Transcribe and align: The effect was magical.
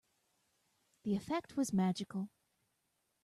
The 1.03 1.13
effect 1.15 1.55
was 1.55 1.73
magical. 1.73 2.31